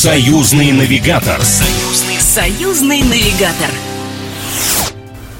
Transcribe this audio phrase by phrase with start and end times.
[0.00, 1.40] Союзный навигатор.
[1.42, 3.68] Союзный, союзный навигатор.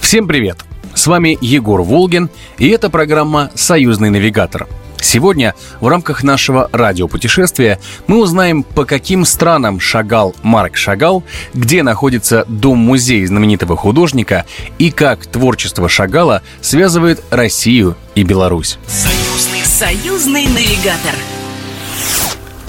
[0.00, 0.58] Всем привет!
[0.92, 4.66] С вами Егор Волгин, и это программа «Союзный навигатор».
[5.00, 11.22] Сегодня в рамках нашего радиопутешествия мы узнаем, по каким странам шагал Марк Шагал,
[11.54, 14.46] где находится дом-музей знаменитого художника
[14.78, 18.78] и как творчество Шагала связывает Россию и Беларусь.
[18.88, 21.14] Союзный, союзный навигатор.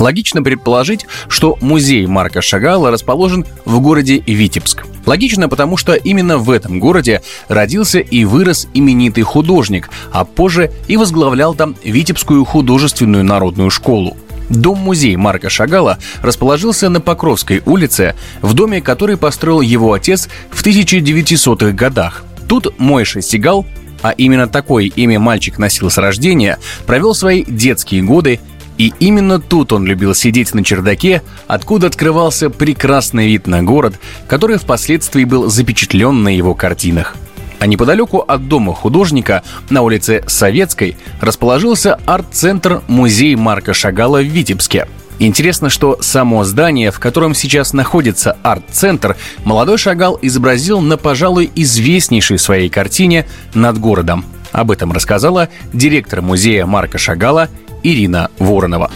[0.01, 4.83] Логично предположить, что музей Марка Шагала расположен в городе Витебск.
[5.05, 10.97] Логично, потому что именно в этом городе родился и вырос именитый художник, а позже и
[10.97, 14.17] возглавлял там Витебскую художественную народную школу.
[14.49, 21.73] Дом-музей Марка Шагала расположился на Покровской улице, в доме, который построил его отец в 1900-х
[21.73, 22.23] годах.
[22.49, 23.67] Тут Мойша Сигал
[24.01, 28.39] а именно такое имя мальчик носил с рождения, провел свои детские годы
[28.81, 33.93] и именно тут он любил сидеть на чердаке, откуда открывался прекрасный вид на город,
[34.27, 37.15] который впоследствии был запечатлен на его картинах.
[37.59, 44.87] А неподалеку от дома художника на улице Советской расположился арт-центр музей Марка Шагала в Витебске.
[45.19, 52.39] Интересно, что само здание, в котором сейчас находится арт-центр, молодой Шагал изобразил на, пожалуй, известнейшей
[52.39, 54.25] своей картине «Над городом».
[54.51, 57.47] Об этом рассказала директор музея Марка Шагала
[57.83, 58.89] Ирина Воронова.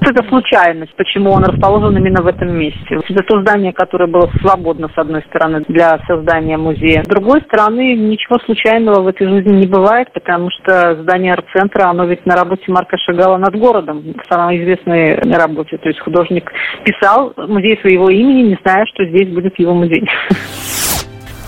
[0.00, 2.98] Это случайность, почему он расположен именно в этом месте.
[3.08, 7.02] Это то здание, которое было свободно, с одной стороны, для создания музея.
[7.02, 12.04] С другой стороны, ничего случайного в этой жизни не бывает, потому что здание арт-центра, оно
[12.04, 15.76] ведь на работе Марка Шагала над городом, в самой известной работе.
[15.78, 16.50] То есть художник
[16.84, 20.08] писал музей своего имени, не зная, что здесь будет его музей.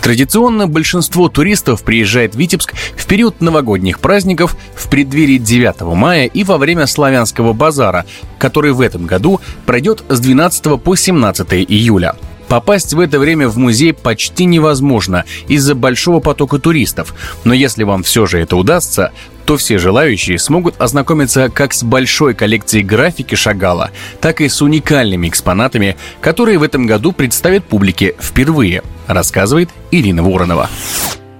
[0.03, 6.43] Традиционно большинство туристов приезжает в Витебск в период новогодних праздников, в преддверии 9 мая и
[6.43, 8.06] во время славянского базара,
[8.39, 12.15] который в этом году пройдет с 12 по 17 июля.
[12.48, 18.03] Попасть в это время в музей почти невозможно из-за большого потока туристов, но если вам
[18.03, 19.12] все же это удастся,
[19.44, 23.91] то все желающие смогут ознакомиться как с большой коллекцией графики Шагала,
[24.21, 28.82] так и с уникальными экспонатами, которые в этом году представят публике впервые,
[29.15, 30.69] рассказывает Ирина Воронова.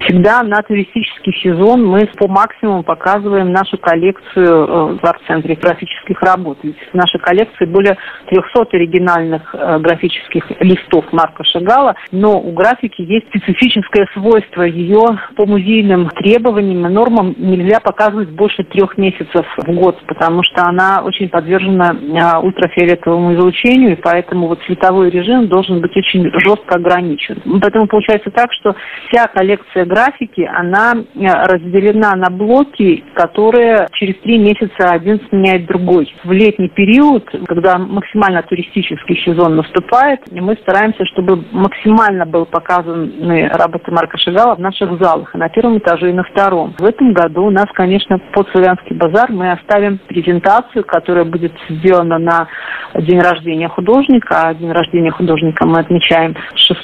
[0.03, 6.57] Всегда на туристический сезон мы по максимуму показываем нашу коллекцию э, в арт-центре графических работ.
[6.63, 7.97] Ведь в нашей коллекции более
[8.27, 14.63] 300 оригинальных э, графических листов Марка Шагала, но у графики есть специфическое свойство.
[14.63, 20.63] Ее по музейным требованиям и нормам нельзя показывать больше трех месяцев в год, потому что
[20.63, 26.75] она очень подвержена э, ультрафиолетовому излучению, и поэтому вот цветовой режим должен быть очень жестко
[26.75, 27.39] ограничен.
[27.61, 28.75] Поэтому получается так, что
[29.07, 36.13] вся коллекция графики, она э, разделена на блоки, которые через три месяца один сменяет другой.
[36.23, 43.91] В летний период, когда максимально туристический сезон наступает, мы стараемся, чтобы максимально был показаны работы
[43.91, 46.73] Марка Шагала в наших залах, на первом этаже, и на втором.
[46.79, 52.17] В этом году у нас, конечно, под Славянский базар мы оставим презентацию, которая будет сделана
[52.17, 52.47] на
[52.95, 54.41] день рождения художника.
[54.47, 56.35] А день рождения художника мы отмечаем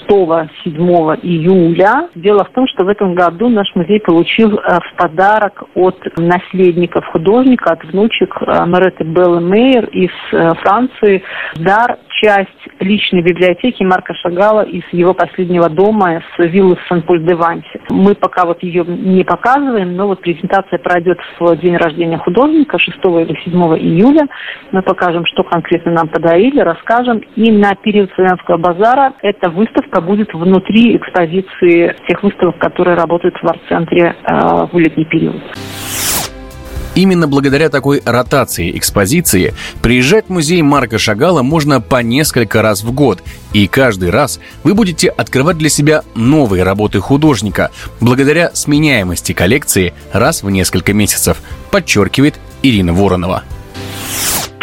[0.09, 2.09] 6-7 июля.
[2.15, 7.05] Дело в том, что в этом году наш музей получил э, в подарок от наследников
[7.05, 11.23] художника, от внучек э, Мареты Беллы Мейер из э, Франции
[11.55, 17.81] дар часть личной библиотеки Марка Шагала из его последнего дома с виллы в Сан-Поль-де-Вансе.
[17.89, 22.97] Мы пока вот ее не показываем, но вот презентация пройдет в день рождения художника 6
[22.97, 24.27] или 7 июля.
[24.71, 27.19] Мы покажем, что конкретно нам подарили, расскажем.
[27.35, 33.47] И на период Славянского базара эта выставка будет внутри экспозиции тех выставок, которые работают в
[33.47, 35.41] арт-центре э, в летний период.
[36.97, 39.53] Именно благодаря такой ротации экспозиции
[39.83, 43.21] приезжать в музей Марка Шагала можно по несколько раз в год,
[43.53, 47.69] и каждый раз вы будете открывать для себя новые работы художника
[47.99, 51.37] благодаря сменяемости коллекции раз в несколько месяцев,
[51.69, 53.43] подчеркивает Ирина Воронова.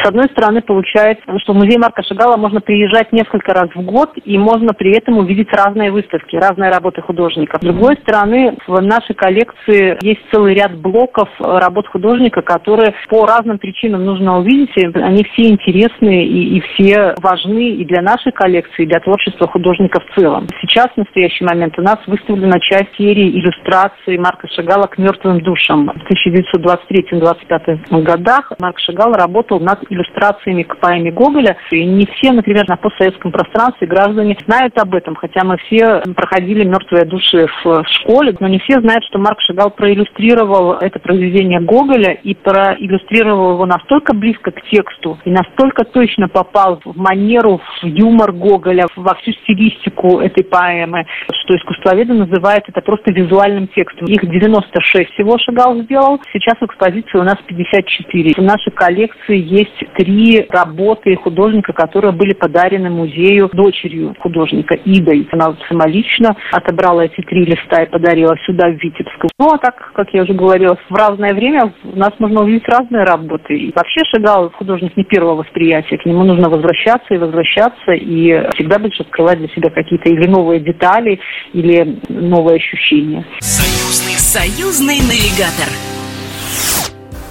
[0.04, 4.10] С одной стороны, получается, что в музей Марка Шагала можно приезжать несколько раз в год,
[4.22, 7.62] и можно при этом увидеть разные выставки, разные работы художников.
[7.62, 13.58] С другой стороны, в нашей коллекции есть целый ряд блоков работ художника, которые по разным
[13.58, 14.76] причинам нужно увидеть.
[14.76, 19.48] И они все интересные и, и все важны и для нашей коллекции, и для творчества
[19.48, 20.48] художника в целом.
[20.60, 25.90] Сейчас, в настоящий момент, у нас выставлена часть серии иллюстраций Марка Шагала к мертвым душам.
[25.94, 26.12] В
[26.60, 31.56] 1923-1925 годах Марк Шагал работал над иллюстрациями к поэме Гоголя.
[31.70, 36.64] И не все, например, на постсоветском пространстве граждане знают об этом, хотя мы все проходили
[36.64, 42.12] «Мертвые души» в школе, но не все знают, что Марк Шагал проиллюстрировал это произведение Гоголя
[42.12, 48.32] и проиллюстрировал его настолько близко к тексту и настолько точно попал в манеру, в юмор
[48.32, 51.06] Гоголя, во всю стилистику этой поэмы,
[51.44, 54.06] что искусствоведы называют это просто визуальным текстом.
[54.08, 56.20] Их 96 всего Шагал сделал.
[56.32, 58.34] Сейчас в экспозиции у нас 54.
[58.36, 65.28] В нашей коллекции есть три работы художника, которые были подарены музею дочерью художника Идой.
[65.32, 69.24] Она самолично отобрала эти три листа и подарила сюда, в Витебск.
[69.38, 73.04] Ну, а так, как я уже говорила, в разное время у нас можно увидеть разные
[73.04, 73.56] работы.
[73.56, 75.98] И вообще Шагал художник не первого восприятия.
[75.98, 80.60] К нему нужно возвращаться и возвращаться, и всегда больше открывать для себя какие-то или новые
[80.60, 81.20] детали,
[81.52, 83.24] или новые ощущения.
[83.40, 85.93] Союзный, союзный навигатор.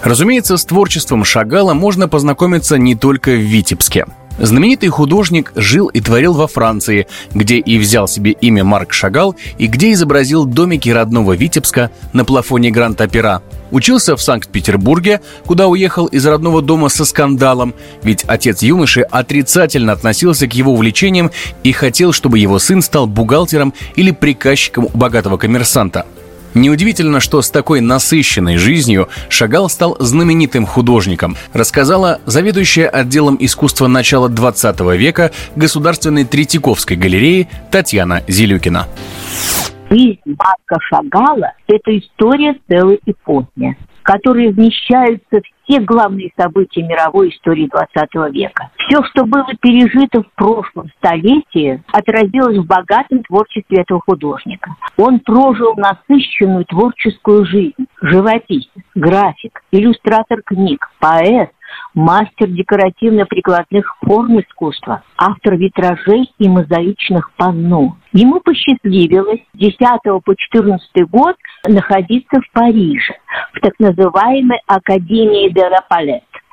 [0.03, 4.05] Разумеется, с творчеством Шагала можно познакомиться не только в Витебске.
[4.37, 9.67] Знаменитый художник жил и творил во Франции, где и взял себе имя Марк Шагал и
[9.67, 13.43] где изобразил домики родного Витебска на плафоне Гранд-Опера.
[13.71, 20.47] Учился в Санкт-Петербурге, куда уехал из родного дома со скандалом, ведь отец юноши отрицательно относился
[20.47, 21.31] к его увлечениям
[21.63, 26.05] и хотел, чтобы его сын стал бухгалтером или приказчиком у богатого коммерсанта–
[26.53, 34.29] Неудивительно, что с такой насыщенной жизнью Шагал стал знаменитым художником, рассказала заведующая отделом искусства начала
[34.29, 38.87] 20 века Государственной Третьяковской галереи Татьяна Зилюкина.
[39.89, 48.31] Жизнь Марка Шагала– это история целой эпохи которые вмещаются все главные события мировой истории XX
[48.31, 48.69] века.
[48.77, 54.75] Все, что было пережито в прошлом столетии, отразилось в богатом творчестве этого художника.
[54.97, 57.87] Он прожил насыщенную творческую жизнь.
[58.01, 61.51] Живописец, график, иллюстратор книг, поэт,
[61.93, 67.97] мастер декоративно-прикладных форм искусства, автор витражей и мозаичных панно.
[68.11, 69.77] Ему посчастливилось с 10
[70.23, 71.35] по 14 год
[71.67, 73.15] находиться в Париже,
[73.53, 75.83] в так называемой Академии де ла.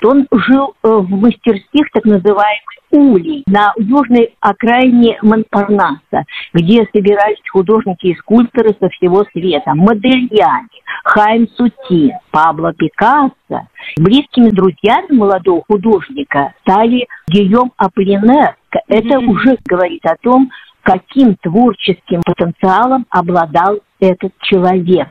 [0.02, 8.06] Он жил э, в мастерских так называемых улей на южной окраине Монпарнаса, где собирались художники
[8.06, 9.74] и скульпторы со всего света.
[9.74, 10.68] Модельяне,
[11.04, 13.68] Хайм Сутин, Пабло Пикассо.
[14.00, 18.56] Близкими друзьями молодого художника стали Гийом Аполлинер.
[18.88, 19.26] Это mm-hmm.
[19.26, 20.50] уже говорит о том,
[20.82, 25.08] каким творческим потенциалом обладал этот человек.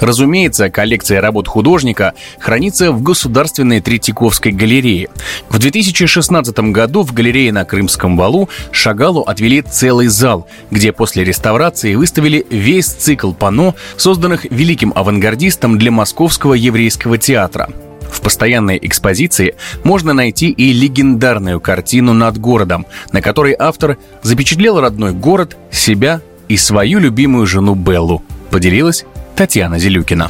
[0.00, 5.08] Разумеется, коллекция работ художника хранится в Государственной Третьяковской галерее.
[5.48, 11.94] В 2016 году в галерее на Крымском валу Шагалу отвели целый зал, где после реставрации
[11.94, 17.68] выставили весь цикл панно, созданных великим авангардистом для Московского еврейского театра.
[18.10, 19.54] В постоянной экспозиции
[19.84, 26.56] можно найти и легендарную картину над городом, на которой автор запечатлел родной город, себя и
[26.56, 28.22] свою любимую жену Беллу.
[28.50, 29.04] Поделилась
[29.38, 30.26] Татьяна Зелюкина.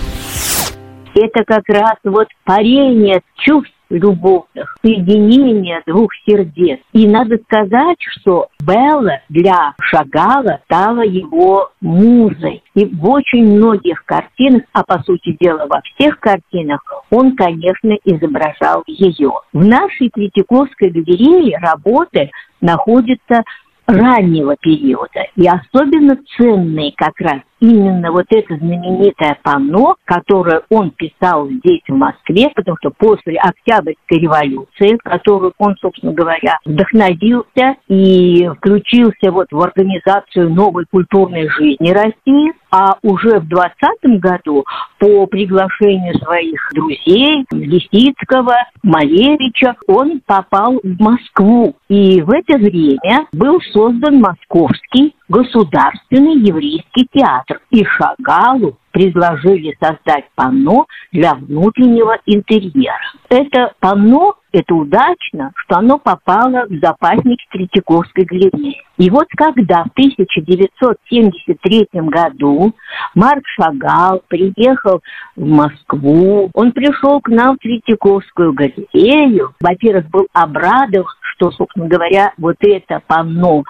[1.14, 6.80] Это как раз вот парение чувств любовных, соединение двух сердец.
[6.92, 12.62] И надо сказать, что Белла для Шагала стала его музой.
[12.74, 18.82] И в очень многих картинах, а по сути дела во всех картинах, он, конечно, изображал
[18.86, 19.32] ее.
[19.54, 22.30] В нашей Третьяковской галерее работы
[22.60, 23.42] находятся
[23.86, 31.48] раннего периода и особенно ценные как раз именно вот это знаменитое панно, которое он писал
[31.48, 39.30] здесь, в Москве, потому что после Октябрьской революции, которую он, собственно говоря, вдохновился и включился
[39.30, 44.64] вот в организацию новой культурной жизни России, а уже в 20 году
[44.98, 51.74] по приглашению своих друзей Лисицкого, Малевича, он попал в Москву.
[51.88, 60.86] И в это время был создан Московский Государственный еврейский театр и Шагалу предложили создать панно
[61.12, 62.98] для внутреннего интерьера.
[63.28, 68.80] Это панно, это удачно, что оно попало в запасник Третьяковской галереи.
[68.96, 72.72] И вот когда в 1973 году
[73.14, 75.02] Марк Шагал приехал
[75.36, 81.06] в Москву, он пришел к нам в Третьяковскую галерею, во-первых, был обрадован,
[81.38, 83.62] что, собственно говоря, вот это панно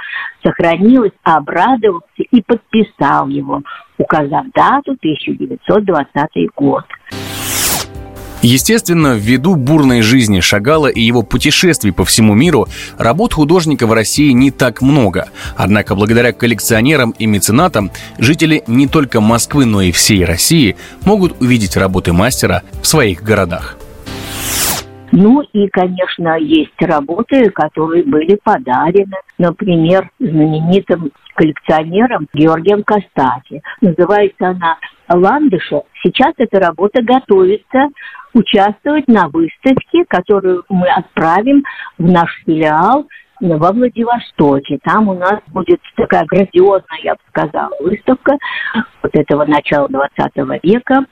[0.42, 3.62] сохранилось, обрадовался и подписал его,
[3.98, 6.84] указав дату 1920 год.
[8.40, 14.30] Естественно, ввиду бурной жизни Шагала и его путешествий по всему миру, работ художника в России
[14.30, 15.28] не так много.
[15.56, 21.76] Однако благодаря коллекционерам и меценатам жители не только Москвы, но и всей России могут увидеть
[21.76, 23.77] работы мастера в своих городах.
[25.12, 33.62] Ну и, конечно, есть работы, которые были подарены, например, знаменитым коллекционером Георгием Костаки.
[33.80, 34.76] Называется она
[35.08, 35.82] «Ландыша».
[36.02, 37.88] Сейчас эта работа готовится
[38.34, 41.64] участвовать на выставке, которую мы отправим
[41.96, 43.06] в наш филиал
[43.40, 44.78] во Владивостоке.
[44.82, 48.36] Там у нас будет такая грандиозная, я бы сказала, выставка
[49.02, 51.04] вот этого начала 20 века.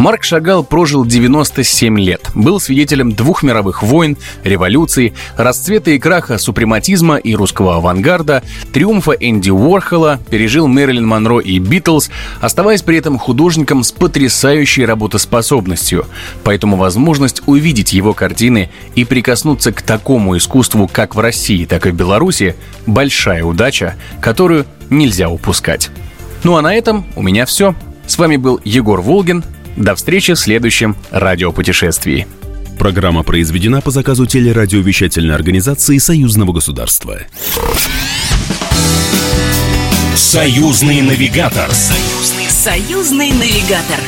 [0.00, 7.16] Марк Шагал прожил 97 лет, был свидетелем двух мировых войн, революций, расцвета и краха супрематизма
[7.16, 8.42] и русского авангарда,
[8.72, 12.08] триумфа Энди Уорхола, пережил Мэрилин Монро и Битлз,
[12.40, 16.06] оставаясь при этом художником с потрясающей работоспособностью.
[16.44, 21.90] Поэтому возможность увидеть его картины и прикоснуться к такому искусству как в России, так и
[21.90, 25.90] в Беларуси– большая удача, которую нельзя упускать.
[26.42, 27.74] Ну а на этом у меня все.
[28.06, 29.44] С вами был Егор Волгин–
[29.76, 32.26] до встречи в следующем радиопутешествии.
[32.78, 37.18] Программа произведена по заказу телерадиовещательной организации Союзного государства.
[40.14, 41.70] Союзный навигатор.
[41.70, 44.00] Союзный, союзный навигатор.